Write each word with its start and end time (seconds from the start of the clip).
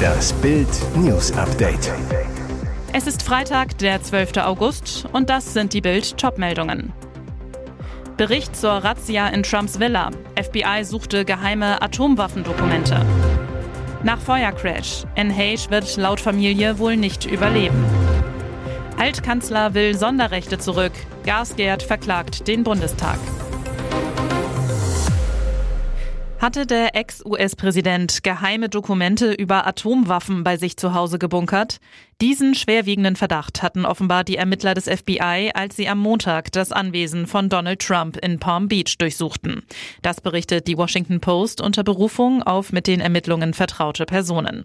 Das 0.00 0.32
Bild 0.34 0.68
News 0.96 1.32
Update. 1.32 1.92
Es 2.92 3.06
ist 3.06 3.22
Freitag, 3.22 3.78
der 3.78 4.02
12. 4.02 4.38
August 4.38 5.06
und 5.12 5.30
das 5.30 5.52
sind 5.52 5.72
die 5.72 5.80
Bild 5.80 6.18
Topmeldungen. 6.18 6.92
Bericht 8.16 8.54
zur 8.56 8.72
Razzia 8.72 9.28
in 9.28 9.42
Trumps 9.42 9.80
Villa. 9.80 10.10
FBI 10.36 10.84
suchte 10.84 11.24
geheime 11.24 11.80
Atomwaffendokumente. 11.80 13.04
Nach 14.02 14.20
Feuercrash. 14.20 15.04
N. 15.14 15.34
wird 15.36 15.96
laut 15.96 16.20
Familie 16.20 16.78
wohl 16.78 16.96
nicht 16.96 17.24
überleben. 17.24 17.84
Altkanzler 18.98 19.74
will 19.74 19.96
Sonderrechte 19.96 20.58
zurück. 20.58 20.92
Gasgerd 21.24 21.82
verklagt 21.82 22.48
den 22.48 22.64
Bundestag. 22.64 23.18
Hatte 26.40 26.64
der 26.64 26.96
Ex-US-Präsident 26.96 28.22
geheime 28.22 28.70
Dokumente 28.70 29.30
über 29.30 29.66
Atomwaffen 29.66 30.42
bei 30.42 30.56
sich 30.56 30.78
zu 30.78 30.94
Hause 30.94 31.18
gebunkert? 31.18 31.80
Diesen 32.22 32.54
schwerwiegenden 32.54 33.14
Verdacht 33.14 33.62
hatten 33.62 33.84
offenbar 33.84 34.24
die 34.24 34.36
Ermittler 34.36 34.72
des 34.72 34.84
FBI, 34.84 35.50
als 35.52 35.76
sie 35.76 35.86
am 35.86 35.98
Montag 35.98 36.50
das 36.52 36.72
Anwesen 36.72 37.26
von 37.26 37.50
Donald 37.50 37.80
Trump 37.80 38.16
in 38.16 38.38
Palm 38.38 38.68
Beach 38.68 38.96
durchsuchten. 38.96 39.64
Das 40.00 40.22
berichtet 40.22 40.66
die 40.66 40.78
Washington 40.78 41.20
Post 41.20 41.60
unter 41.60 41.84
Berufung 41.84 42.42
auf 42.42 42.72
mit 42.72 42.86
den 42.86 43.00
Ermittlungen 43.00 43.52
vertraute 43.52 44.06
Personen. 44.06 44.64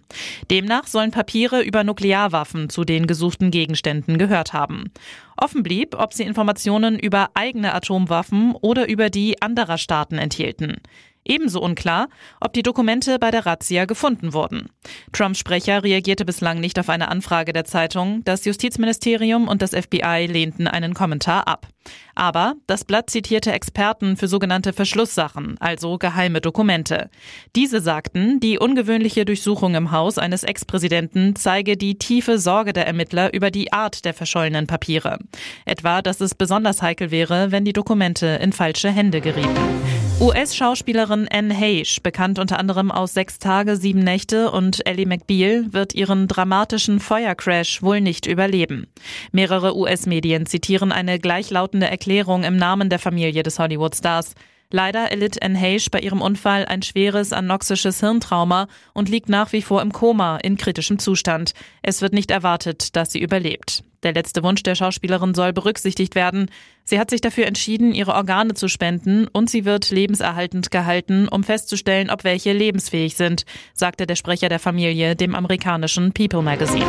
Demnach 0.49 0.87
sollen 0.87 1.11
Papiere 1.11 1.61
über 1.61 1.83
Nuklearwaffen 1.83 2.69
zu 2.69 2.85
den 2.85 3.05
gesuchten 3.05 3.51
Gegenständen 3.51 4.17
gehört 4.17 4.53
haben. 4.53 4.93
Offen 5.35 5.61
blieb, 5.61 5.93
ob 5.99 6.13
sie 6.13 6.23
Informationen 6.23 6.97
über 6.97 7.31
eigene 7.33 7.73
Atomwaffen 7.73 8.55
oder 8.55 8.87
über 8.87 9.09
die 9.09 9.41
anderer 9.41 9.77
Staaten 9.77 10.17
enthielten. 10.17 10.77
Ebenso 11.25 11.59
unklar, 11.59 12.07
ob 12.39 12.53
die 12.53 12.61
Dokumente 12.61 13.17
bei 13.17 13.31
der 13.31 13.47
Razzia 13.47 13.85
gefunden 13.85 14.33
wurden. 14.33 14.69
Trumps 15.11 15.39
Sprecher 15.39 15.83
reagierte 15.83 16.23
bislang 16.23 16.59
nicht 16.59 16.77
auf 16.77 16.89
eine 16.89 17.09
Anfrage 17.09 17.51
der 17.51 17.65
Zeitung. 17.65 18.21
Das 18.25 18.45
Justizministerium 18.45 19.47
und 19.47 19.63
das 19.63 19.71
FBI 19.71 20.27
lehnten 20.29 20.67
einen 20.67 20.93
Kommentar 20.93 21.47
ab. 21.47 21.67
Aber 22.13 22.55
das 22.67 22.85
Blatt 22.85 23.09
zitierte 23.09 23.51
Experten 23.51 24.17
für 24.17 24.27
sogenannte 24.27 24.71
Verschlusssachen, 24.71 25.57
also 25.59 25.97
geheime 25.97 26.41
Dokumente. 26.41 27.09
Diese 27.55 27.81
sagten, 27.81 28.39
die 28.39 28.57
ungewöhnliche 28.57 29.25
Durchsuchung 29.25 29.75
im 29.75 29.91
Haus 29.91 30.17
eines 30.17 30.43
Ex-Präsidenten 30.43 31.35
zeige 31.35 31.75
die 31.75 31.97
tiefe 31.97 32.39
Sorge 32.39 32.73
der 32.73 32.87
Ermittler 32.87 33.33
über 33.33 33.51
die 33.51 33.73
Art 33.73 34.05
der 34.05 34.13
verschollenen 34.13 34.67
Papiere. 34.67 35.19
Etwa, 35.65 36.01
dass 36.01 36.21
es 36.21 36.35
besonders 36.35 36.81
heikel 36.81 37.11
wäre, 37.11 37.51
wenn 37.51 37.65
die 37.65 37.73
Dokumente 37.73 38.27
in 38.41 38.53
falsche 38.53 38.89
Hände 38.89 39.21
gerieten. 39.21 39.84
US-Schauspielerin 40.21 41.27
Anne 41.29 41.53
Heche, 41.53 41.99
bekannt 42.01 42.39
unter 42.39 42.57
anderem 42.57 42.89
aus 42.89 43.13
Sechs 43.13 43.37
Tage, 43.37 43.75
Sieben 43.75 43.99
Nächte 43.99 44.49
und 44.49 44.87
Ellie 44.87 45.05
McBeal, 45.05 45.73
wird 45.73 45.93
ihren 45.93 46.29
dramatischen 46.29 47.01
Feuercrash 47.01 47.83
wohl 47.83 47.99
nicht 47.99 48.25
überleben. 48.25 48.87
Mehrere 49.33 49.75
US-Medien 49.75 50.45
zitieren 50.45 50.93
eine 50.93 51.19
gleichlautende 51.19 51.89
Erklärung 51.89 52.45
im 52.45 52.55
Namen 52.55 52.89
der 52.89 52.99
Familie 52.99 53.43
des 53.43 53.59
Hollywood-Stars. 53.59 54.35
Leider 54.71 55.11
erlitt 55.11 55.43
Anne 55.43 55.57
Heche 55.57 55.89
bei 55.89 55.99
ihrem 55.99 56.21
Unfall 56.21 56.65
ein 56.65 56.81
schweres 56.81 57.33
anoxisches 57.33 57.99
Hirntrauma 57.99 58.67
und 58.93 59.09
liegt 59.09 59.27
nach 59.27 59.51
wie 59.51 59.61
vor 59.61 59.81
im 59.81 59.91
Koma 59.91 60.37
in 60.37 60.55
kritischem 60.55 60.97
Zustand. 60.97 61.51
Es 61.81 62.01
wird 62.01 62.13
nicht 62.13 62.31
erwartet, 62.31 62.95
dass 62.95 63.11
sie 63.11 63.19
überlebt. 63.19 63.83
Der 64.03 64.13
letzte 64.13 64.43
Wunsch 64.43 64.63
der 64.63 64.75
Schauspielerin 64.75 65.33
soll 65.33 65.51
berücksichtigt 65.51 66.13
werden. 66.15 66.49
Sie 66.87 66.99
hat 66.99 67.09
sich 67.09 67.19
dafür 67.19 67.47
entschieden, 67.47 67.95
ihre 67.95 68.13
Organe 68.13 68.53
zu 68.53 68.67
spenden 68.67 69.27
und 69.27 69.49
sie 69.49 69.65
wird 69.65 69.89
lebenserhaltend 69.89 70.69
gehalten, 70.69 71.27
um 71.27 71.43
festzustellen, 71.43 72.11
ob 72.11 72.23
welche 72.23 72.53
lebensfähig 72.53 73.15
sind, 73.15 73.45
sagte 73.73 74.05
der 74.05 74.15
Sprecher 74.15 74.49
der 74.49 74.59
Familie 74.59 75.15
dem 75.15 75.33
amerikanischen 75.33 76.13
People 76.13 76.43
Magazine. 76.43 76.85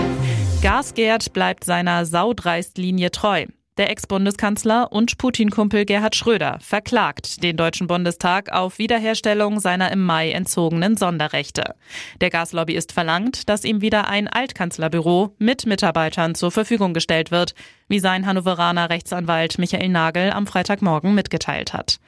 Gasgerd 0.60 1.32
bleibt 1.32 1.64
seiner 1.64 2.04
Saudreist-Linie 2.04 3.10
treu. 3.10 3.46
Der 3.78 3.90
Ex-Bundeskanzler 3.90 4.90
und 4.90 5.18
Putin-Kumpel 5.18 5.84
Gerhard 5.84 6.16
Schröder 6.16 6.56
verklagt 6.62 7.42
den 7.42 7.58
Deutschen 7.58 7.86
Bundestag 7.86 8.50
auf 8.50 8.78
Wiederherstellung 8.78 9.60
seiner 9.60 9.92
im 9.92 10.02
Mai 10.02 10.30
entzogenen 10.30 10.96
Sonderrechte. 10.96 11.74
Der 12.22 12.30
Gaslobbyist 12.30 12.92
verlangt, 12.92 13.50
dass 13.50 13.64
ihm 13.64 13.82
wieder 13.82 14.08
ein 14.08 14.28
Altkanzlerbüro 14.28 15.34
mit 15.38 15.66
Mitarbeitern 15.66 16.34
zur 16.34 16.52
Verfügung 16.52 16.94
gestellt 16.94 17.30
wird, 17.30 17.54
wie 17.88 18.00
sein 18.00 18.26
Hannoveraner 18.26 18.90
Rechtsanwalt 18.90 19.58
Michael 19.58 19.88
Nagel 19.88 20.30
am 20.30 20.46
Freitagmorgen 20.46 21.14
mitgeteilt 21.14 21.72
hat. 21.72 21.98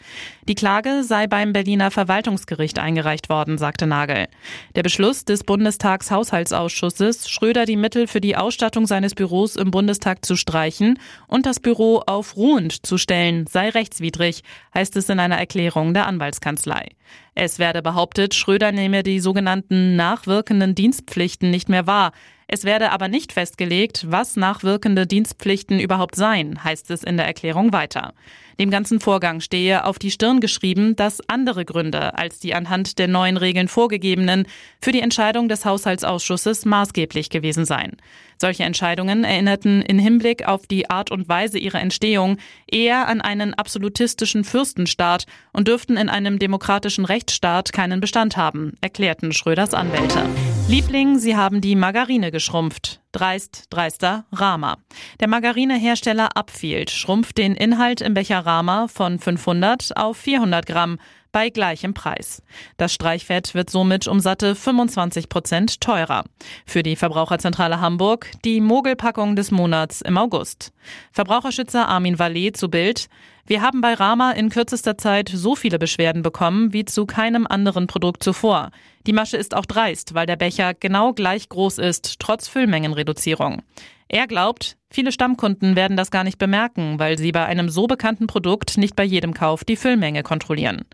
Die 0.49 0.55
Klage 0.55 1.05
sei 1.05 1.27
beim 1.27 1.53
Berliner 1.53 1.91
Verwaltungsgericht 1.91 2.79
eingereicht 2.79 3.29
worden, 3.29 3.59
sagte 3.59 3.87
Nagel. 3.87 4.27
Der 4.75 4.83
Beschluss 4.83 5.25
des 5.25 5.45
Bundestagshaushaltsausschusses, 5.45 7.29
Schröder 7.29 7.65
die 7.65 7.77
Mittel 7.77 8.07
für 8.07 8.21
die 8.21 8.37
Ausstattung 8.37 8.87
seines 8.87 9.15
Büros 9.15 9.57
im 9.57 9.71
Bundestag 9.71 10.25
zu 10.25 10.37
streichen 10.37 10.99
und 11.27 11.47
das 11.47 11.61
Büro 11.61 12.03
auf 12.07 12.37
ruhend 12.37 12.87
zu 12.87 12.99
stellen, 12.99 13.47
sei 13.47 13.69
rechtswidrig, 13.69 14.43
heißt 14.75 14.97
es 14.97 15.09
in 15.09 15.21
einer 15.21 15.39
Erklärung 15.39 15.95
der 15.95 16.07
Anwaltskanzlei. 16.07 16.89
Es 17.35 17.59
werde 17.59 17.83
behauptet, 17.83 18.35
Schröder 18.35 18.73
nehme 18.73 19.03
die 19.05 19.21
sogenannten 19.21 19.95
nachwirkenden 19.97 20.75
Dienstpflichten 20.75 21.51
nicht 21.51 21.69
mehr 21.69 21.87
wahr. 21.87 22.13
Es 22.51 22.65
werde 22.65 22.93
aber 22.93 23.09
nicht 23.09 23.33
festgelegt, 23.33 24.07
was 24.09 24.37
nachwirkende 24.37 25.07
Dienstpflichten 25.07 25.79
überhaupt 25.79 26.17
seien, 26.17 26.65
heißt 26.65 26.91
es 26.91 27.05
in 27.05 27.19
der 27.19 27.27
Erklärung 27.27 27.75
weiter. 27.75 28.15
Dem 28.61 28.71
ganzen 28.71 28.99
Vorgang 28.99 29.41
stehe 29.41 29.85
auf 29.85 30.01
die 30.01 30.11
Stirn 30.11 30.41
geschrieben, 30.41 30.97
dass 30.97 31.21
andere 31.29 31.65
Gründe 31.65 32.19
als 32.19 32.41
die 32.41 32.55
anhand 32.55 32.99
der 32.99 33.07
neuen 33.07 33.37
Regeln 33.37 33.69
vorgegebenen 33.69 34.47
für 34.81 34.91
die 34.91 35.01
Entscheidung 35.01 35.49
des 35.49 35.65
Haushaltsausschusses 35.65 36.65
maßgeblich 36.65 37.31
gewesen 37.31 37.65
seien. 37.65 37.97
Solche 38.37 38.65
Entscheidungen 38.65 39.23
erinnerten 39.23 39.81
in 39.83 40.01
Hinblick 40.01 40.47
auf 40.47 40.67
die 40.67 40.91
Art 40.91 41.13
und 41.13 41.29
Weise 41.29 41.59
ihrer 41.59 41.81
Entstehung 41.81 42.39
eher 42.67 43.07
an 43.07 43.21
einen 43.21 43.55
absolutistischen 43.55 44.43
Fürstenstaat 44.43 45.27
und 45.53 45.69
dürften 45.69 45.97
in 45.97 46.09
einem 46.09 46.41
demokratischen 46.41 47.05
Rechtsstaat 47.05 47.73
keinen 47.73 48.01
Bestand 48.01 48.37
haben, 48.37 48.75
erklärten 48.81 49.33
Schröders 49.33 49.73
Anwälte. 49.73 50.25
Liebling, 50.69 51.19
Sie 51.19 51.37
haben 51.37 51.61
die 51.61 51.77
Margarine 51.77 52.33
geschrumpft. 52.33 53.01
Dreist, 53.13 53.67
dreister, 53.71 54.27
Rama. 54.33 54.77
Der 55.19 55.29
Margarinehersteller 55.29 56.37
Upfield 56.37 56.91
schrumpft 56.91 57.39
den 57.39 57.55
Inhalt 57.55 58.03
im 58.03 58.13
Becher 58.13 58.45
Rama 58.45 58.87
von 58.89 59.19
500 59.19 59.97
auf 59.97 60.19
400 60.19 60.67
Gramm 60.67 60.99
bei 61.33 61.51
gleichem 61.51 61.95
Preis. 61.95 62.43
Das 62.77 62.93
Streichfett 62.93 63.55
wird 63.55 63.71
somit 63.71 64.09
um 64.09 64.21
satte 64.21 64.55
25 64.55 65.29
Prozent 65.29 65.81
teurer. 65.81 66.25
Für 66.67 66.83
die 66.83 66.97
Verbraucherzentrale 66.97 67.81
Hamburg 67.81 68.31
die 68.45 68.61
Mogelpackung 68.61 69.37
des 69.37 69.51
Monats 69.51 70.01
im 70.03 70.19
August. 70.19 70.73
Verbraucherschützer 71.13 71.89
Armin 71.89 72.19
Vallet 72.19 72.57
zu 72.57 72.69
Bild. 72.69 73.09
Wir 73.49 73.63
haben 73.63 73.81
bei 73.81 73.95
Rama 73.95 74.33
in 74.33 74.51
kürzester 74.51 74.99
Zeit 74.99 75.31
so 75.33 75.57
viele 75.57 75.79
Beschwerden 75.79 76.21
bekommen 76.21 76.75
wie 76.75 76.85
zu 76.85 77.07
keinem 77.07 77.47
anderen 77.47 77.87
Produkt 77.87 78.23
zuvor. 78.23 78.73
Die 79.07 79.15
Masche 79.15 79.39
ist 79.39 79.57
auch 79.57 79.65
dreist, 79.65 80.13
weil 80.13 80.27
der 80.27 80.37
Becher 80.37 80.75
genau 80.75 81.15
gleich 81.15 81.49
groß 81.49 81.79
ist, 81.79 82.17
trotz 82.19 82.47
Füllmengenreduzierung. 82.47 83.63
Er 84.07 84.27
glaubt, 84.27 84.77
viele 84.91 85.13
Stammkunden 85.13 85.77
werden 85.77 85.97
das 85.97 86.11
gar 86.11 86.25
nicht 86.25 86.37
bemerken, 86.37 86.99
weil 86.99 87.17
sie 87.17 87.33
bei 87.33 87.47
einem 87.47 87.71
so 87.71 87.87
bekannten 87.87 88.27
Produkt 88.27 88.77
nicht 88.77 88.95
bei 88.95 89.05
jedem 89.05 89.33
Kauf 89.33 89.65
die 89.65 89.77
Füllmenge 89.77 90.23
kontrollieren. 90.23 90.85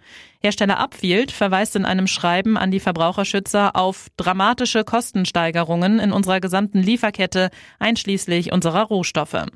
Hersteller 0.44 0.78
Upfield 0.78 1.32
verweist 1.32 1.74
in 1.74 1.86
einem 1.86 2.06
Schreiben 2.06 2.58
an 2.58 2.70
die 2.70 2.78
Verbraucherschützer 2.78 3.74
auf 3.74 4.08
dramatische 4.18 4.84
Kostensteigerungen 4.84 5.98
in 5.98 6.12
unserer 6.12 6.38
gesamten 6.38 6.82
Lieferkette, 6.82 7.48
einschließlich 7.78 8.52
unserer 8.52 8.82
Rohstoffe. 8.82 9.46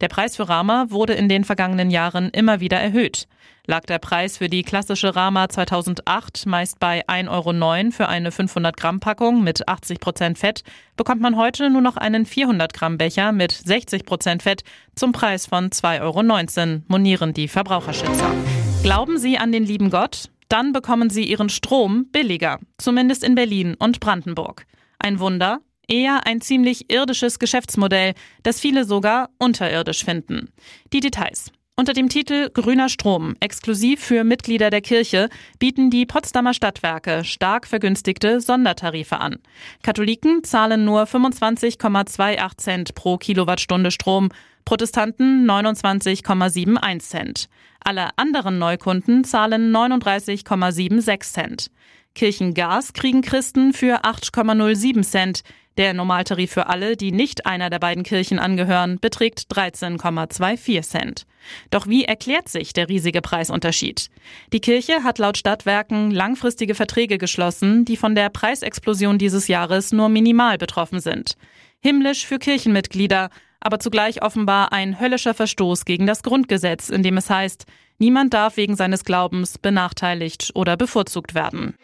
Der 0.00 0.08
Preis 0.08 0.36
für 0.36 0.48
Rama 0.48 0.86
wurde 0.88 1.12
in 1.12 1.28
den 1.28 1.44
vergangenen 1.44 1.90
Jahren 1.90 2.30
immer 2.30 2.60
wieder 2.60 2.78
erhöht. 2.78 3.28
Lag 3.66 3.84
der 3.84 3.98
Preis 3.98 4.38
für 4.38 4.48
die 4.48 4.62
klassische 4.62 5.14
Rama 5.14 5.50
2008 5.50 6.46
meist 6.46 6.80
bei 6.80 7.06
1,09 7.06 7.28
Euro 7.28 7.90
für 7.90 8.08
eine 8.08 8.32
500 8.32 8.78
Gramm 8.78 8.98
Packung 8.98 9.44
mit 9.44 9.68
80 9.68 10.00
Prozent 10.00 10.38
Fett, 10.38 10.62
bekommt 10.96 11.20
man 11.20 11.36
heute 11.36 11.68
nur 11.68 11.82
noch 11.82 11.98
einen 11.98 12.24
400 12.24 12.72
Gramm 12.72 12.96
Becher 12.96 13.32
mit 13.32 13.52
60 13.52 14.06
Prozent 14.06 14.42
Fett 14.42 14.62
zum 14.94 15.12
Preis 15.12 15.44
von 15.44 15.68
2,19 15.68 16.00
Euro, 16.00 16.82
monieren 16.88 17.34
die 17.34 17.46
Verbraucherschützer. 17.46 18.32
Glauben 18.82 19.18
Sie 19.18 19.36
an 19.36 19.52
den 19.52 19.64
lieben 19.64 19.90
Gott? 19.90 20.30
Dann 20.48 20.72
bekommen 20.72 21.10
Sie 21.10 21.24
Ihren 21.24 21.50
Strom 21.50 22.06
billiger, 22.10 22.58
zumindest 22.78 23.22
in 23.22 23.34
Berlin 23.34 23.76
und 23.78 24.00
Brandenburg. 24.00 24.64
Ein 24.98 25.18
Wunder? 25.20 25.60
Eher 25.86 26.26
ein 26.26 26.40
ziemlich 26.40 26.90
irdisches 26.90 27.38
Geschäftsmodell, 27.38 28.14
das 28.42 28.58
viele 28.58 28.86
sogar 28.86 29.28
unterirdisch 29.38 30.02
finden. 30.04 30.48
Die 30.94 31.00
Details. 31.00 31.52
Unter 31.76 31.92
dem 31.92 32.08
Titel 32.08 32.50
Grüner 32.50 32.88
Strom, 32.88 33.36
exklusiv 33.40 34.00
für 34.04 34.24
Mitglieder 34.24 34.70
der 34.70 34.82
Kirche, 34.82 35.28
bieten 35.58 35.90
die 35.90 36.04
Potsdamer 36.04 36.52
Stadtwerke 36.52 37.24
stark 37.24 37.66
vergünstigte 37.66 38.40
Sondertarife 38.40 39.18
an. 39.18 39.38
Katholiken 39.82 40.44
zahlen 40.44 40.84
nur 40.84 41.04
25,28 41.04 42.58
Cent 42.58 42.94
pro 42.94 43.16
Kilowattstunde 43.16 43.90
Strom, 43.90 44.28
Protestanten 44.64 45.48
29,71 45.48 46.98
Cent. 47.00 47.48
Alle 47.82 48.10
anderen 48.16 48.58
Neukunden 48.58 49.24
zahlen 49.24 49.74
39,76 49.74 51.20
Cent. 51.20 51.70
Kirchengas 52.14 52.92
kriegen 52.92 53.22
Christen 53.22 53.72
für 53.72 54.04
8,07 54.04 55.02
Cent. 55.02 55.42
Der 55.76 55.94
Normaltarif 55.94 56.52
für 56.52 56.66
alle, 56.66 56.96
die 56.96 57.12
nicht 57.12 57.46
einer 57.46 57.70
der 57.70 57.78
beiden 57.78 58.02
Kirchen 58.02 58.38
angehören, 58.38 58.98
beträgt 59.00 59.46
13,24 59.54 60.82
Cent. 60.82 61.26
Doch 61.70 61.86
wie 61.86 62.04
erklärt 62.04 62.48
sich 62.48 62.72
der 62.72 62.88
riesige 62.88 63.22
Preisunterschied? 63.22 64.10
Die 64.52 64.60
Kirche 64.60 65.04
hat 65.04 65.18
laut 65.18 65.38
Stadtwerken 65.38 66.10
langfristige 66.10 66.74
Verträge 66.74 67.16
geschlossen, 67.16 67.84
die 67.84 67.96
von 67.96 68.14
der 68.14 68.28
Preisexplosion 68.28 69.16
dieses 69.16 69.48
Jahres 69.48 69.92
nur 69.92 70.08
minimal 70.08 70.58
betroffen 70.58 71.00
sind. 71.00 71.36
Himmlisch 71.80 72.26
für 72.26 72.38
Kirchenmitglieder, 72.38 73.30
aber 73.60 73.78
zugleich 73.78 74.22
offenbar 74.22 74.72
ein 74.72 74.98
höllischer 74.98 75.34
Verstoß 75.34 75.84
gegen 75.84 76.06
das 76.06 76.22
Grundgesetz, 76.22 76.88
in 76.88 77.02
dem 77.02 77.16
es 77.16 77.30
heißt, 77.30 77.66
niemand 77.98 78.34
darf 78.34 78.56
wegen 78.56 78.76
seines 78.76 79.04
Glaubens 79.04 79.58
benachteiligt 79.58 80.50
oder 80.54 80.76
bevorzugt 80.76 81.34
werden. 81.34 81.74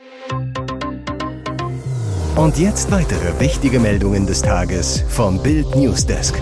Und 2.36 2.58
jetzt 2.58 2.90
weitere 2.90 3.40
wichtige 3.40 3.80
Meldungen 3.80 4.26
des 4.26 4.42
Tages 4.42 5.02
vom 5.08 5.42
Bild 5.42 5.74
Newsdesk. 5.74 6.40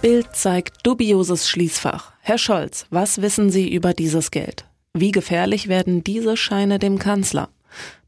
Bild 0.00 0.34
zeigt 0.34 0.86
dubioses 0.86 1.46
Schließfach. 1.46 2.12
Herr 2.20 2.38
Scholz, 2.38 2.86
was 2.88 3.20
wissen 3.20 3.50
Sie 3.50 3.70
über 3.70 3.92
dieses 3.92 4.30
Geld? 4.30 4.64
Wie 4.94 5.12
gefährlich 5.12 5.68
werden 5.68 6.02
diese 6.02 6.38
Scheine 6.38 6.78
dem 6.78 6.98
Kanzler? 6.98 7.50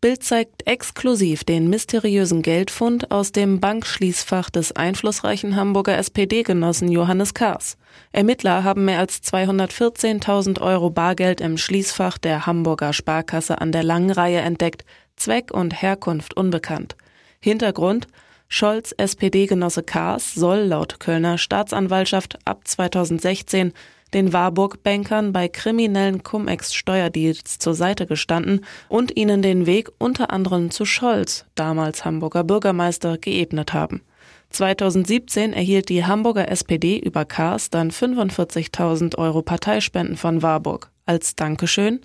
Bild 0.00 0.24
zeigt 0.24 0.66
exklusiv 0.66 1.44
den 1.44 1.70
mysteriösen 1.70 2.42
Geldfund 2.42 3.10
aus 3.10 3.32
dem 3.32 3.60
Bankschließfach 3.60 4.50
des 4.50 4.72
einflussreichen 4.74 5.56
Hamburger 5.56 5.96
SPD-Genossen 5.96 6.90
Johannes 6.90 7.34
Kars. 7.34 7.76
Ermittler 8.10 8.64
haben 8.64 8.84
mehr 8.84 8.98
als 8.98 9.22
214.000 9.22 10.60
Euro 10.60 10.90
Bargeld 10.90 11.40
im 11.40 11.56
Schließfach 11.58 12.18
der 12.18 12.46
Hamburger 12.46 12.92
Sparkasse 12.92 13.60
an 13.60 13.72
der 13.72 13.82
Langen 13.82 14.10
Reihe 14.10 14.40
entdeckt, 14.40 14.84
Zweck 15.16 15.52
und 15.52 15.80
Herkunft 15.82 16.36
unbekannt. 16.36 16.96
Hintergrund 17.40 18.08
Scholz 18.48 18.92
SPD-Genosse 18.98 19.82
Kaas 19.82 20.34
soll 20.34 20.58
laut 20.58 21.00
Kölner 21.00 21.38
Staatsanwaltschaft 21.38 22.38
ab 22.44 22.68
2016 22.68 23.72
den 24.14 24.32
Warburg-Bankern 24.32 25.32
bei 25.32 25.48
kriminellen 25.48 26.22
Cum-Ex-Steuerdeals 26.22 27.58
zur 27.58 27.74
Seite 27.74 28.06
gestanden 28.06 28.64
und 28.88 29.16
ihnen 29.16 29.42
den 29.42 29.66
Weg 29.66 29.90
unter 29.98 30.30
anderem 30.30 30.70
zu 30.70 30.84
Scholz, 30.84 31.46
damals 31.54 32.04
Hamburger 32.04 32.44
Bürgermeister, 32.44 33.18
geebnet 33.18 33.72
haben. 33.72 34.02
2017 34.50 35.52
erhielt 35.52 35.88
die 35.88 36.04
Hamburger 36.04 36.50
SPD 36.50 36.98
über 36.98 37.24
Kaas 37.24 37.70
dann 37.70 37.90
45.000 37.90 39.16
Euro 39.16 39.42
Parteispenden 39.42 40.16
von 40.16 40.42
Warburg. 40.42 40.90
Als 41.06 41.34
Dankeschön 41.36 42.00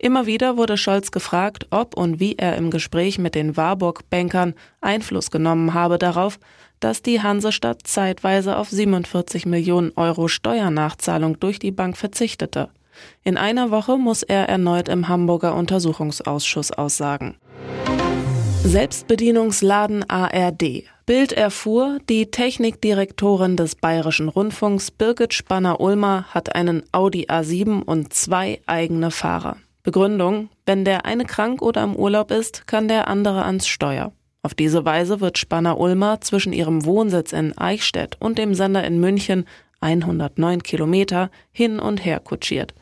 Immer 0.00 0.26
wieder 0.26 0.56
wurde 0.56 0.76
Scholz 0.76 1.10
gefragt, 1.10 1.66
ob 1.70 1.96
und 1.96 2.20
wie 2.20 2.36
er 2.36 2.56
im 2.56 2.70
Gespräch 2.70 3.18
mit 3.18 3.34
den 3.34 3.56
Warburg-Bankern 3.56 4.54
Einfluss 4.80 5.32
genommen 5.32 5.74
habe 5.74 5.98
darauf, 5.98 6.38
dass 6.80 7.02
die 7.02 7.22
Hansestadt 7.22 7.86
zeitweise 7.86 8.56
auf 8.56 8.70
47 8.70 9.46
Millionen 9.46 9.92
Euro 9.96 10.28
Steuernachzahlung 10.28 11.40
durch 11.40 11.58
die 11.58 11.72
Bank 11.72 11.96
verzichtete. 11.96 12.68
In 13.22 13.36
einer 13.36 13.70
Woche 13.70 13.96
muss 13.96 14.22
er 14.22 14.48
erneut 14.48 14.88
im 14.88 15.08
Hamburger 15.08 15.54
Untersuchungsausschuss 15.54 16.72
aussagen. 16.72 17.36
Selbstbedienungsladen 18.64 20.08
ARD. 20.10 20.84
Bild 21.06 21.32
erfuhr, 21.32 22.00
die 22.08 22.30
Technikdirektorin 22.30 23.56
des 23.56 23.76
Bayerischen 23.76 24.28
Rundfunks 24.28 24.90
Birgit 24.90 25.32
Spanner-Ulmer 25.32 26.26
hat 26.34 26.54
einen 26.54 26.82
Audi 26.92 27.28
A7 27.28 27.82
und 27.82 28.12
zwei 28.12 28.60
eigene 28.66 29.10
Fahrer. 29.10 29.56
Begründung, 29.84 30.50
wenn 30.66 30.84
der 30.84 31.06
eine 31.06 31.24
krank 31.24 31.62
oder 31.62 31.82
im 31.82 31.96
Urlaub 31.96 32.30
ist, 32.30 32.66
kann 32.66 32.88
der 32.88 33.08
andere 33.08 33.44
ans 33.46 33.66
Steuer. 33.66 34.12
Auf 34.48 34.54
diese 34.54 34.86
Weise 34.86 35.20
wird 35.20 35.36
Spanner-Ulmer 35.36 36.22
zwischen 36.22 36.54
ihrem 36.54 36.86
Wohnsitz 36.86 37.34
in 37.34 37.58
Eichstätt 37.58 38.16
und 38.18 38.38
dem 38.38 38.54
Sender 38.54 38.82
in 38.82 38.98
München 38.98 39.44
109 39.80 40.62
Kilometer 40.62 41.30
hin 41.52 41.78
und 41.78 42.02
her 42.02 42.18
kutschiert. 42.18 42.72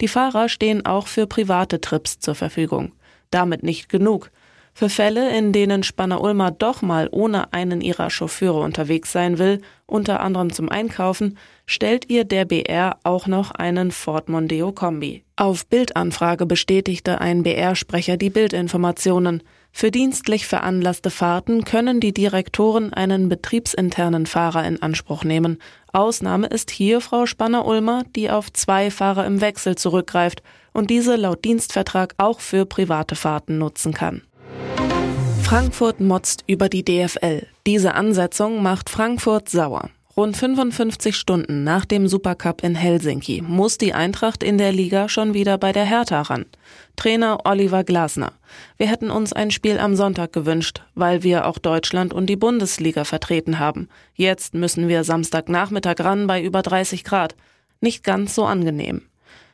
Die 0.00 0.08
Fahrer 0.08 0.48
stehen 0.48 0.86
auch 0.86 1.08
für 1.08 1.26
private 1.26 1.78
Trips 1.78 2.20
zur 2.20 2.34
Verfügung. 2.34 2.92
Damit 3.30 3.62
nicht 3.62 3.90
genug. 3.90 4.30
Für 4.72 4.88
Fälle, 4.88 5.36
in 5.36 5.52
denen 5.52 5.82
Spanner-Ulmer 5.82 6.52
doch 6.52 6.80
mal 6.80 7.08
ohne 7.10 7.52
einen 7.52 7.80
ihrer 7.80 8.08
Chauffeure 8.08 8.60
unterwegs 8.60 9.12
sein 9.12 9.38
will, 9.38 9.60
unter 9.86 10.20
anderem 10.20 10.52
zum 10.52 10.68
Einkaufen, 10.68 11.36
stellt 11.66 12.08
ihr 12.08 12.24
der 12.24 12.44
BR 12.44 12.98
auch 13.02 13.26
noch 13.26 13.50
einen 13.50 13.90
Ford 13.90 14.28
Mondeo 14.28 14.72
Kombi. 14.72 15.24
Auf 15.36 15.66
Bildanfrage 15.66 16.46
bestätigte 16.46 17.20
ein 17.20 17.42
BR-Sprecher 17.42 18.16
die 18.16 18.30
Bildinformationen. 18.30 19.42
Für 19.72 19.90
dienstlich 19.90 20.46
veranlasste 20.46 21.10
Fahrten 21.10 21.64
können 21.64 22.00
die 22.00 22.12
Direktoren 22.12 22.92
einen 22.92 23.28
betriebsinternen 23.28 24.26
Fahrer 24.26 24.66
in 24.66 24.82
Anspruch 24.82 25.24
nehmen. 25.24 25.58
Ausnahme 25.92 26.46
ist 26.46 26.70
hier 26.70 27.00
Frau 27.00 27.26
Spanner-Ulmer, 27.26 28.04
die 28.16 28.30
auf 28.30 28.52
zwei 28.52 28.90
Fahrer 28.90 29.26
im 29.26 29.40
Wechsel 29.40 29.76
zurückgreift 29.76 30.42
und 30.72 30.90
diese 30.90 31.16
laut 31.16 31.44
Dienstvertrag 31.44 32.14
auch 32.18 32.40
für 32.40 32.66
private 32.66 33.14
Fahrten 33.14 33.58
nutzen 33.58 33.92
kann. 33.92 34.22
Frankfurt 35.50 35.98
motzt 35.98 36.44
über 36.46 36.68
die 36.68 36.84
DFL. 36.84 37.44
Diese 37.66 37.96
Ansetzung 37.96 38.62
macht 38.62 38.88
Frankfurt 38.88 39.48
sauer. 39.48 39.90
Rund 40.16 40.36
55 40.36 41.16
Stunden 41.16 41.64
nach 41.64 41.84
dem 41.84 42.06
Supercup 42.06 42.62
in 42.62 42.76
Helsinki 42.76 43.42
muss 43.42 43.76
die 43.76 43.92
Eintracht 43.92 44.44
in 44.44 44.58
der 44.58 44.70
Liga 44.70 45.08
schon 45.08 45.34
wieder 45.34 45.58
bei 45.58 45.72
der 45.72 45.84
Hertha 45.84 46.22
ran. 46.22 46.46
Trainer 46.94 47.40
Oliver 47.46 47.82
Glasner. 47.82 48.34
Wir 48.76 48.86
hätten 48.86 49.10
uns 49.10 49.32
ein 49.32 49.50
Spiel 49.50 49.80
am 49.80 49.96
Sonntag 49.96 50.32
gewünscht, 50.32 50.84
weil 50.94 51.24
wir 51.24 51.48
auch 51.48 51.58
Deutschland 51.58 52.14
und 52.14 52.26
die 52.26 52.36
Bundesliga 52.36 53.02
vertreten 53.02 53.58
haben. 53.58 53.88
Jetzt 54.14 54.54
müssen 54.54 54.86
wir 54.86 55.02
Samstagnachmittag 55.02 55.96
ran 55.98 56.28
bei 56.28 56.40
über 56.40 56.62
30 56.62 57.02
Grad. 57.02 57.34
Nicht 57.80 58.04
ganz 58.04 58.36
so 58.36 58.44
angenehm. 58.44 59.02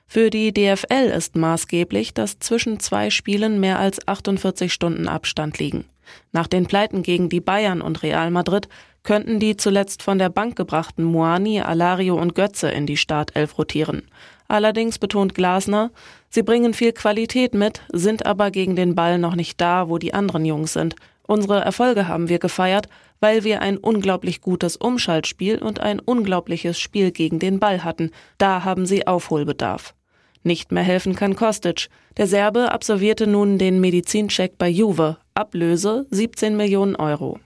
Für 0.09 0.31
die 0.31 0.53
DFL 0.55 1.13
ist 1.15 1.37
maßgeblich, 1.37 2.15
dass 2.15 2.39
zwischen 2.39 2.81
zwei 2.81 3.11
Spielen 3.11 3.61
mehr 3.61 3.79
als 3.79 4.07
48 4.07 4.73
Stunden 4.73 5.09
Abstand 5.09 5.59
liegen. 5.59 5.85
Nach 6.33 6.47
den 6.47 6.67
Pleiten 6.67 7.03
gegen 7.03 7.29
die 7.29 7.41
Bayern 7.41 7.83
und 7.83 8.03
Real 8.03 8.31
Madrid 8.31 8.69
könnten 9.03 9.41
die 9.41 9.57
zuletzt 9.57 10.03
von 10.03 10.19
der 10.19 10.29
Bank 10.29 10.57
gebrachten 10.57 11.05
Moani, 11.05 11.61
Alario 11.61 12.21
und 12.21 12.35
Götze 12.35 12.71
in 12.71 12.87
die 12.87 12.97
Startelf 12.97 13.59
rotieren. 13.59 14.03
Allerdings 14.49 14.99
betont 14.99 15.35
Glasner, 15.35 15.91
sie 16.31 16.43
bringen 16.43 16.73
viel 16.73 16.93
Qualität 16.93 17.53
mit, 17.55 17.83
sind 17.93 18.27
aber 18.27 18.53
gegen 18.53 18.77
den 18.77 18.95
Ball 18.95 19.19
noch 19.19 19.35
nicht 19.35 19.61
da, 19.61 19.89
wo 19.89 19.99
die 19.99 20.15
anderen 20.15 20.45
Jungs 20.45 20.73
sind. 20.73 20.95
Unsere 21.27 21.61
Erfolge 21.61 22.07
haben 22.07 22.29
wir 22.29 22.39
gefeiert, 22.39 22.89
weil 23.19 23.43
wir 23.43 23.61
ein 23.61 23.77
unglaublich 23.77 24.41
gutes 24.41 24.77
Umschaltspiel 24.77 25.59
und 25.59 25.81
ein 25.81 25.99
unglaubliches 25.99 26.79
Spiel 26.79 27.11
gegen 27.11 27.41
den 27.41 27.59
Ball 27.59 27.83
hatten. 27.83 28.13
Da 28.39 28.63
haben 28.63 28.87
sie 28.87 29.07
Aufholbedarf. 29.09 29.96
Nicht 30.47 30.71
mehr 30.71 30.85
helfen 30.85 31.17
kann 31.17 31.35
Kostic. 31.35 31.89
Der 32.19 32.29
Serbe 32.29 32.71
absolvierte 32.71 33.27
nun 33.27 33.59
den 33.59 33.81
Medizincheck 33.81 34.57
bei 34.59 34.69
Juve. 34.69 35.17
Ablöse 35.35 36.07
17 36.13 36.57
Millionen 36.57 36.95
Euro. 36.95 37.41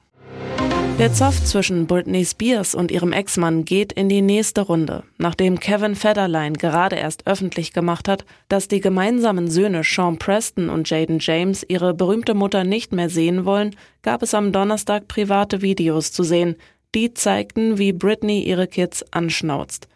Der 0.98 1.10
Zoff 1.10 1.42
zwischen 1.42 1.86
Britney 1.86 2.26
Spears 2.26 2.74
und 2.74 2.90
ihrem 2.90 3.14
Ex-Mann 3.14 3.64
geht 3.64 3.94
in 3.94 4.10
die 4.10 4.20
nächste 4.20 4.60
Runde. 4.60 5.04
Nachdem 5.16 5.58
Kevin 5.58 5.94
Federline 5.94 6.58
gerade 6.58 6.96
erst 6.96 7.26
öffentlich 7.26 7.72
gemacht 7.72 8.06
hat, 8.06 8.26
dass 8.50 8.68
die 8.68 8.80
gemeinsamen 8.80 9.50
Söhne 9.50 9.80
Sean 9.82 10.18
Preston 10.18 10.68
und 10.68 10.90
Jaden 10.90 11.20
James 11.20 11.64
ihre 11.66 11.94
berühmte 11.94 12.34
Mutter 12.34 12.64
nicht 12.64 12.92
mehr 12.92 13.08
sehen 13.08 13.46
wollen, 13.46 13.74
gab 14.02 14.22
es 14.22 14.34
am 14.34 14.52
Donnerstag 14.52 15.08
private 15.08 15.62
Videos 15.62 16.12
zu 16.12 16.22
sehen. 16.22 16.56
Die 16.94 17.14
zeigten, 17.14 17.78
wie 17.78 17.94
Britney 17.94 18.42
ihre 18.42 18.66
Kids 18.66 19.02
anschnauzt. 19.10 19.88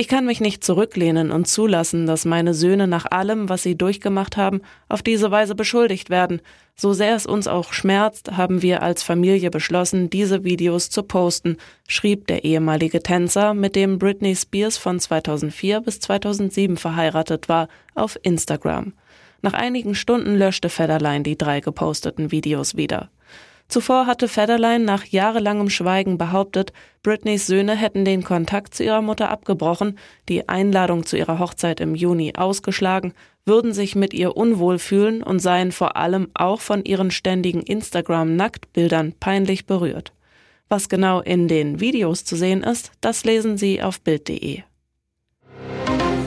Ich 0.00 0.08
kann 0.08 0.24
mich 0.24 0.40
nicht 0.40 0.64
zurücklehnen 0.64 1.30
und 1.30 1.46
zulassen, 1.46 2.06
dass 2.06 2.24
meine 2.24 2.54
Söhne 2.54 2.86
nach 2.86 3.04
allem, 3.10 3.50
was 3.50 3.62
sie 3.62 3.76
durchgemacht 3.76 4.38
haben, 4.38 4.62
auf 4.88 5.02
diese 5.02 5.30
Weise 5.30 5.54
beschuldigt 5.54 6.08
werden. 6.08 6.40
So 6.74 6.94
sehr 6.94 7.14
es 7.14 7.26
uns 7.26 7.46
auch 7.46 7.74
schmerzt, 7.74 8.34
haben 8.34 8.62
wir 8.62 8.82
als 8.82 9.02
Familie 9.02 9.50
beschlossen, 9.50 10.08
diese 10.08 10.42
Videos 10.42 10.88
zu 10.88 11.02
posten, 11.02 11.58
schrieb 11.86 12.28
der 12.28 12.44
ehemalige 12.44 13.02
Tänzer, 13.02 13.52
mit 13.52 13.76
dem 13.76 13.98
Britney 13.98 14.34
Spears 14.34 14.78
von 14.78 14.98
2004 14.98 15.82
bis 15.82 16.00
2007 16.00 16.78
verheiratet 16.78 17.50
war, 17.50 17.68
auf 17.94 18.18
Instagram. 18.22 18.94
Nach 19.42 19.52
einigen 19.52 19.94
Stunden 19.94 20.34
löschte 20.34 20.70
Federline 20.70 21.24
die 21.24 21.36
drei 21.36 21.60
geposteten 21.60 22.30
Videos 22.30 22.74
wieder. 22.74 23.10
Zuvor 23.70 24.06
hatte 24.06 24.26
Federline 24.26 24.84
nach 24.84 25.04
jahrelangem 25.04 25.70
Schweigen 25.70 26.18
behauptet, 26.18 26.72
Britneys 27.04 27.46
Söhne 27.46 27.76
hätten 27.76 28.04
den 28.04 28.24
Kontakt 28.24 28.74
zu 28.74 28.82
ihrer 28.82 29.00
Mutter 29.00 29.30
abgebrochen, 29.30 29.96
die 30.28 30.48
Einladung 30.48 31.06
zu 31.06 31.16
ihrer 31.16 31.38
Hochzeit 31.38 31.78
im 31.78 31.94
Juni 31.94 32.32
ausgeschlagen, 32.36 33.14
würden 33.46 33.72
sich 33.72 33.94
mit 33.94 34.12
ihr 34.12 34.36
unwohl 34.36 34.80
fühlen 34.80 35.22
und 35.22 35.38
seien 35.38 35.70
vor 35.70 35.96
allem 35.96 36.28
auch 36.34 36.60
von 36.60 36.84
ihren 36.84 37.12
ständigen 37.12 37.62
Instagram-Nacktbildern 37.62 39.14
peinlich 39.20 39.66
berührt. 39.66 40.12
Was 40.68 40.88
genau 40.88 41.20
in 41.20 41.46
den 41.46 41.78
Videos 41.78 42.24
zu 42.24 42.34
sehen 42.34 42.64
ist, 42.64 42.90
das 43.00 43.22
lesen 43.22 43.56
Sie 43.56 43.80
auf 43.80 44.00
Bild.de. 44.00 44.62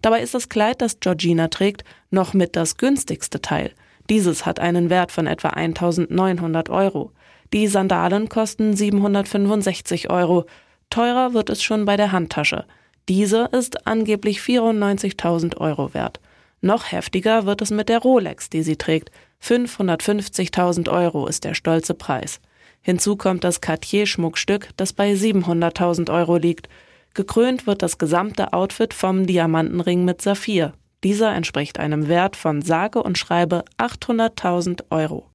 Dabei 0.00 0.22
ist 0.22 0.32
das 0.32 0.48
Kleid, 0.48 0.80
das 0.80 0.98
Georgina 0.98 1.48
trägt, 1.48 1.84
noch 2.10 2.32
mit 2.32 2.56
das 2.56 2.78
günstigste 2.78 3.42
Teil. 3.42 3.74
Dieses 4.08 4.46
hat 4.46 4.60
einen 4.60 4.90
Wert 4.90 5.12
von 5.12 5.26
etwa 5.26 5.48
1.900 5.48 6.70
Euro. 6.70 7.12
Die 7.52 7.66
Sandalen 7.66 8.28
kosten 8.28 8.76
765 8.76 10.10
Euro. 10.10 10.46
Teurer 10.90 11.34
wird 11.34 11.50
es 11.50 11.62
schon 11.62 11.84
bei 11.84 11.96
der 11.96 12.12
Handtasche. 12.12 12.64
Diese 13.08 13.48
ist 13.52 13.86
angeblich 13.86 14.40
94.000 14.40 15.58
Euro 15.58 15.94
wert. 15.94 16.20
Noch 16.60 16.90
heftiger 16.90 17.46
wird 17.46 17.62
es 17.62 17.70
mit 17.70 17.88
der 17.88 18.00
Rolex, 18.00 18.50
die 18.50 18.62
sie 18.62 18.76
trägt. 18.76 19.10
550.000 19.42 20.90
Euro 20.90 21.26
ist 21.26 21.44
der 21.44 21.54
stolze 21.54 21.94
Preis. 21.94 22.40
Hinzu 22.82 23.16
kommt 23.16 23.44
das 23.44 23.60
Cartier-Schmuckstück, 23.60 24.70
das 24.76 24.92
bei 24.92 25.12
700.000 25.12 26.12
Euro 26.12 26.36
liegt. 26.36 26.68
Gekrönt 27.14 27.66
wird 27.66 27.82
das 27.82 27.98
gesamte 27.98 28.52
Outfit 28.52 28.94
vom 28.94 29.26
Diamantenring 29.26 30.04
mit 30.04 30.22
Saphir. 30.22 30.72
Dieser 31.04 31.34
entspricht 31.34 31.78
einem 31.78 32.08
Wert 32.08 32.36
von 32.36 32.62
sage 32.62 33.02
und 33.02 33.18
schreibe 33.18 33.64
800.000 33.78 34.84
Euro. 34.90 35.30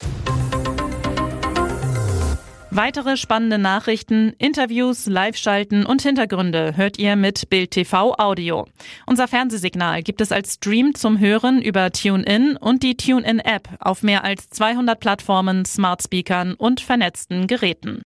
Weitere 2.73 3.17
spannende 3.17 3.57
Nachrichten, 3.57 4.33
Interviews, 4.37 5.05
Live-Schalten 5.05 5.85
und 5.85 6.03
Hintergründe 6.03 6.77
hört 6.77 6.97
ihr 6.97 7.17
mit 7.17 7.49
Bild 7.49 7.71
TV 7.71 8.15
Audio. 8.17 8.65
Unser 9.05 9.27
Fernsehsignal 9.27 10.01
gibt 10.03 10.21
es 10.21 10.31
als 10.31 10.53
Stream 10.53 10.95
zum 10.95 11.19
Hören 11.19 11.61
über 11.61 11.91
TuneIn 11.91 12.55
und 12.55 12.81
die 12.81 12.95
TuneIn-App 12.95 13.67
auf 13.81 14.03
mehr 14.03 14.23
als 14.23 14.49
200 14.51 15.01
Plattformen, 15.01 15.65
Smart 15.65 16.01
Speakern 16.01 16.53
und 16.53 16.79
vernetzten 16.79 17.45
Geräten. 17.45 17.99